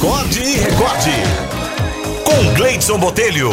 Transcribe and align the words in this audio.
Acorde 0.00 0.40
e 0.40 0.56
recorde. 0.56 1.10
Com 2.24 2.54
Gleidson 2.56 2.98
Botelho. 2.98 3.50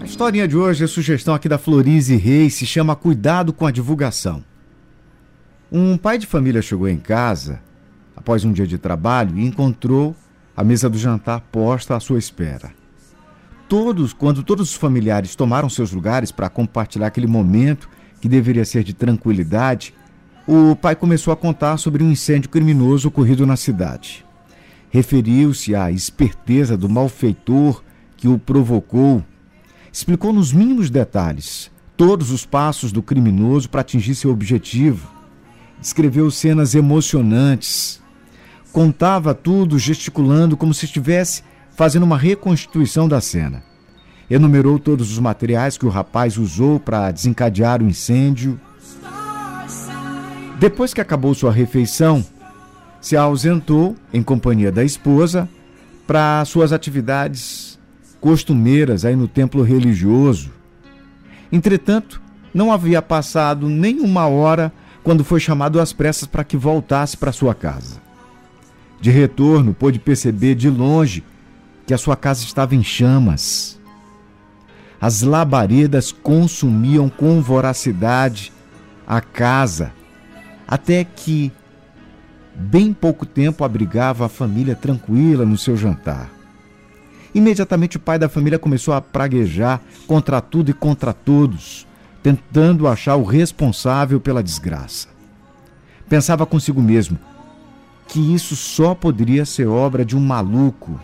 A 0.00 0.04
historinha 0.04 0.48
de 0.48 0.56
hoje 0.56 0.82
é 0.82 0.88
sugestão 0.88 1.36
aqui 1.36 1.48
da 1.48 1.56
Florize 1.56 2.16
Reis, 2.16 2.54
se 2.54 2.66
chama 2.66 2.96
Cuidado 2.96 3.52
com 3.52 3.64
a 3.64 3.70
Divulgação. 3.70 4.44
Um 5.70 5.96
pai 5.96 6.18
de 6.18 6.26
família 6.26 6.60
chegou 6.60 6.88
em 6.88 6.98
casa 6.98 7.60
após 8.16 8.44
um 8.44 8.52
dia 8.52 8.66
de 8.66 8.76
trabalho 8.76 9.38
e 9.38 9.46
encontrou 9.46 10.16
a 10.56 10.64
mesa 10.64 10.90
do 10.90 10.98
jantar 10.98 11.42
posta 11.42 11.94
à 11.94 12.00
sua 12.00 12.18
espera. 12.18 12.72
Todos, 13.68 14.12
quando 14.12 14.42
todos 14.42 14.70
os 14.70 14.74
familiares 14.74 15.36
tomaram 15.36 15.70
seus 15.70 15.92
lugares 15.92 16.32
para 16.32 16.48
compartilhar 16.48 17.06
aquele 17.06 17.28
momento 17.28 17.88
que 18.20 18.28
deveria 18.28 18.64
ser 18.64 18.82
de 18.82 18.92
tranquilidade, 18.92 19.94
o 20.46 20.76
pai 20.76 20.94
começou 20.94 21.32
a 21.32 21.36
contar 21.36 21.78
sobre 21.78 22.02
um 22.02 22.10
incêndio 22.10 22.50
criminoso 22.50 23.08
ocorrido 23.08 23.46
na 23.46 23.56
cidade. 23.56 24.24
Referiu-se 24.90 25.74
à 25.74 25.90
esperteza 25.90 26.76
do 26.76 26.88
malfeitor 26.88 27.82
que 28.16 28.28
o 28.28 28.38
provocou. 28.38 29.24
Explicou 29.92 30.32
nos 30.32 30.52
mínimos 30.52 30.90
detalhes 30.90 31.70
todos 31.96 32.30
os 32.30 32.44
passos 32.44 32.92
do 32.92 33.02
criminoso 33.02 33.68
para 33.70 33.80
atingir 33.80 34.14
seu 34.14 34.30
objetivo. 34.30 35.08
Descreveu 35.80 36.30
cenas 36.30 36.74
emocionantes. 36.74 38.02
Contava 38.72 39.34
tudo 39.34 39.78
gesticulando 39.78 40.56
como 40.56 40.74
se 40.74 40.84
estivesse 40.84 41.42
fazendo 41.76 42.04
uma 42.04 42.18
reconstituição 42.18 43.08
da 43.08 43.20
cena. 43.20 43.62
Enumerou 44.30 44.78
todos 44.78 45.10
os 45.10 45.18
materiais 45.18 45.76
que 45.76 45.86
o 45.86 45.90
rapaz 45.90 46.38
usou 46.38 46.80
para 46.80 47.10
desencadear 47.10 47.82
o 47.82 47.86
incêndio. 47.86 48.60
Depois 50.64 50.94
que 50.94 51.00
acabou 51.02 51.34
sua 51.34 51.52
refeição, 51.52 52.24
se 52.98 53.18
ausentou 53.18 53.94
em 54.10 54.22
companhia 54.22 54.72
da 54.72 54.82
esposa 54.82 55.46
para 56.06 56.42
suas 56.46 56.72
atividades 56.72 57.78
costumeiras 58.18 59.04
aí 59.04 59.14
no 59.14 59.28
templo 59.28 59.62
religioso. 59.62 60.50
Entretanto, 61.52 62.18
não 62.54 62.72
havia 62.72 63.02
passado 63.02 63.68
nem 63.68 64.00
uma 64.00 64.26
hora 64.26 64.72
quando 65.02 65.22
foi 65.22 65.38
chamado 65.38 65.78
às 65.78 65.92
pressas 65.92 66.26
para 66.26 66.42
que 66.42 66.56
voltasse 66.56 67.14
para 67.14 67.30
sua 67.30 67.54
casa. 67.54 68.00
De 69.02 69.10
retorno, 69.10 69.74
pôde 69.74 69.98
perceber 69.98 70.54
de 70.54 70.70
longe 70.70 71.22
que 71.86 71.92
a 71.92 71.98
sua 71.98 72.16
casa 72.16 72.42
estava 72.42 72.74
em 72.74 72.82
chamas. 72.82 73.78
As 74.98 75.20
labaredas 75.20 76.10
consumiam 76.10 77.10
com 77.10 77.42
voracidade 77.42 78.50
a 79.06 79.20
casa, 79.20 79.92
até 80.66 81.04
que 81.04 81.52
bem 82.54 82.92
pouco 82.92 83.26
tempo 83.26 83.64
abrigava 83.64 84.26
a 84.26 84.28
família 84.28 84.74
tranquila 84.74 85.44
no 85.44 85.58
seu 85.58 85.76
jantar. 85.76 86.30
Imediatamente 87.34 87.96
o 87.96 88.00
pai 88.00 88.18
da 88.18 88.28
família 88.28 88.58
começou 88.58 88.94
a 88.94 89.00
praguejar 89.00 89.80
contra 90.06 90.40
tudo 90.40 90.70
e 90.70 90.74
contra 90.74 91.12
todos, 91.12 91.86
tentando 92.22 92.86
achar 92.86 93.16
o 93.16 93.24
responsável 93.24 94.20
pela 94.20 94.42
desgraça. 94.42 95.08
Pensava 96.08 96.46
consigo 96.46 96.80
mesmo 96.80 97.18
que 98.06 98.20
isso 98.34 98.54
só 98.54 98.94
poderia 98.94 99.44
ser 99.44 99.66
obra 99.66 100.04
de 100.04 100.16
um 100.16 100.20
maluco. 100.20 101.00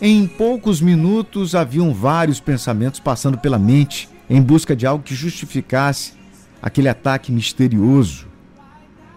Em 0.00 0.26
poucos 0.28 0.80
minutos 0.80 1.54
haviam 1.54 1.92
vários 1.92 2.38
pensamentos 2.38 3.00
passando 3.00 3.38
pela 3.38 3.58
mente 3.58 4.08
em 4.30 4.40
busca 4.40 4.76
de 4.76 4.86
algo 4.86 5.02
que 5.02 5.14
justificasse 5.14 6.12
aquele 6.62 6.88
ataque 6.88 7.32
misterioso. 7.32 8.26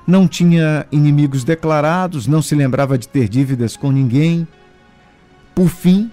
Não 0.05 0.27
tinha 0.27 0.85
inimigos 0.91 1.43
declarados, 1.43 2.27
não 2.27 2.41
se 2.41 2.55
lembrava 2.55 2.97
de 2.97 3.07
ter 3.07 3.29
dívidas 3.29 3.77
com 3.77 3.91
ninguém. 3.91 4.47
Por 5.53 5.69
fim, 5.69 6.11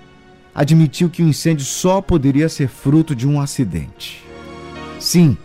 admitiu 0.54 1.08
que 1.08 1.22
o 1.22 1.28
incêndio 1.28 1.64
só 1.64 2.00
poderia 2.00 2.48
ser 2.48 2.68
fruto 2.68 3.14
de 3.14 3.26
um 3.26 3.40
acidente. 3.40 4.24
Sim, 5.00 5.36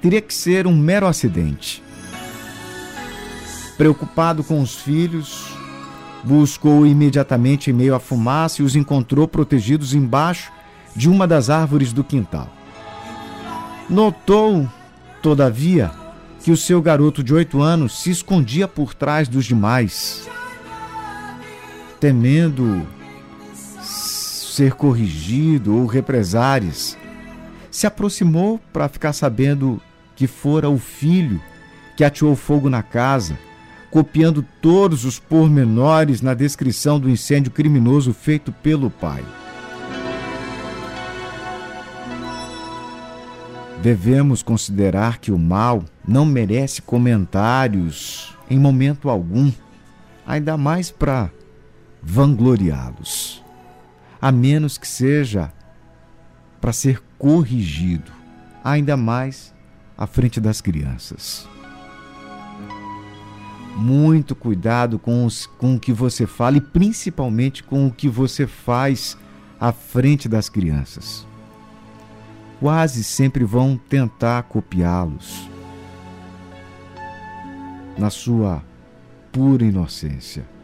teria 0.00 0.20
que 0.20 0.32
ser 0.32 0.66
um 0.66 0.76
mero 0.76 1.06
acidente. 1.06 1.82
Preocupado 3.76 4.42
com 4.42 4.60
os 4.60 4.74
filhos, 4.76 5.54
buscou 6.24 6.86
imediatamente 6.86 7.70
em 7.70 7.72
meio 7.74 7.94
à 7.94 8.00
fumaça 8.00 8.62
e 8.62 8.64
os 8.64 8.74
encontrou 8.74 9.28
protegidos 9.28 9.94
embaixo 9.94 10.50
de 10.94 11.08
uma 11.08 11.26
das 11.26 11.50
árvores 11.50 11.92
do 11.92 12.02
quintal. 12.02 12.48
Notou, 13.88 14.66
todavia, 15.26 15.90
que 16.40 16.52
o 16.52 16.56
seu 16.56 16.80
garoto 16.80 17.20
de 17.20 17.34
oito 17.34 17.60
anos 17.60 18.00
se 18.00 18.12
escondia 18.12 18.68
por 18.68 18.94
trás 18.94 19.26
dos 19.26 19.44
demais, 19.44 20.28
temendo 21.98 22.86
ser 23.52 24.74
corrigido 24.74 25.76
ou 25.76 25.86
represárias. 25.86 26.96
Se 27.72 27.88
aproximou 27.88 28.60
para 28.72 28.88
ficar 28.88 29.12
sabendo 29.12 29.82
que 30.14 30.28
fora 30.28 30.70
o 30.70 30.78
filho 30.78 31.42
que 31.96 32.04
ateou 32.04 32.36
fogo 32.36 32.70
na 32.70 32.84
casa 32.84 33.36
copiando 33.90 34.46
todos 34.62 35.04
os 35.04 35.18
pormenores 35.18 36.20
na 36.20 36.34
descrição 36.34 37.00
do 37.00 37.10
incêndio 37.10 37.50
criminoso 37.50 38.14
feito 38.14 38.52
pelo 38.52 38.90
pai. 38.90 39.24
Devemos 43.82 44.42
considerar 44.42 45.18
que 45.18 45.30
o 45.30 45.38
mal 45.38 45.84
não 46.06 46.24
merece 46.24 46.82
comentários 46.82 48.36
em 48.50 48.58
momento 48.58 49.08
algum, 49.08 49.52
ainda 50.26 50.56
mais 50.56 50.90
para 50.90 51.30
vangloriá-los, 52.02 53.44
a 54.20 54.32
menos 54.32 54.78
que 54.78 54.88
seja 54.88 55.52
para 56.60 56.72
ser 56.72 57.02
corrigido, 57.18 58.10
ainda 58.64 58.96
mais 58.96 59.54
à 59.96 60.06
frente 60.06 60.40
das 60.40 60.60
crianças 60.60 61.48
muito 63.76 64.34
cuidado 64.34 64.98
com, 64.98 65.26
os, 65.26 65.46
com 65.46 65.74
o 65.74 65.80
que 65.80 65.92
você 65.92 66.26
fala 66.26 66.56
e 66.56 66.60
principalmente 66.60 67.62
com 67.62 67.86
o 67.86 67.92
que 67.92 68.08
você 68.08 68.46
faz 68.46 69.16
à 69.60 69.70
frente 69.70 70.28
das 70.28 70.48
crianças. 70.48 71.26
Quase 72.60 73.04
sempre 73.04 73.44
vão 73.44 73.76
tentar 73.76 74.42
copiá-los 74.44 75.48
na 77.98 78.10
sua 78.10 78.62
pura 79.30 79.64
inocência. 79.64 80.55